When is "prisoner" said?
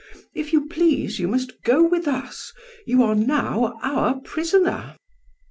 4.21-4.95